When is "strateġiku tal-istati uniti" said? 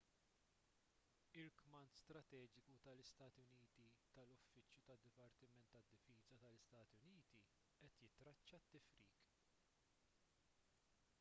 1.97-3.83